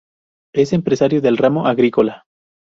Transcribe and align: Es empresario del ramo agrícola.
Es 0.55 0.73
empresario 0.73 1.21
del 1.21 1.37
ramo 1.37 1.67
agrícola. 1.67 2.23